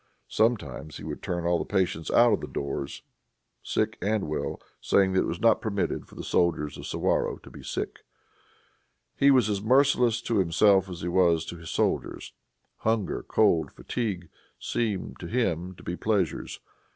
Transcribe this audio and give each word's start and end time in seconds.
Sometimes 0.33 0.97
he 0.97 1.03
would 1.03 1.21
turn 1.21 1.45
all 1.45 1.59
the 1.59 1.63
patients 1.63 2.09
out 2.09 2.33
of 2.33 2.41
the 2.41 2.47
doors, 2.47 3.03
sick 3.61 3.99
and 4.01 4.27
well, 4.27 4.59
saying 4.81 5.13
that 5.13 5.19
it 5.21 5.27
was 5.27 5.39
not 5.39 5.61
permitted 5.61 6.07
for 6.07 6.15
the 6.15 6.23
soldiers 6.23 6.75
of 6.75 6.87
Suwarrow 6.87 7.37
to 7.37 7.51
be 7.51 7.61
sick. 7.61 7.99
He 9.15 9.29
was 9.29 9.47
as 9.47 9.61
merciless 9.61 10.19
to 10.23 10.39
himself 10.39 10.89
as 10.89 11.01
he 11.01 11.07
was 11.07 11.45
to 11.45 11.57
his 11.57 11.69
soldiers. 11.69 12.33
Hunger, 12.77 13.21
cold, 13.21 13.71
fatigue, 13.73 14.29
seemed 14.59 15.19
to 15.19 15.27
him 15.27 15.75
to 15.75 15.83
be 15.83 15.95
pleasures. 15.95 16.61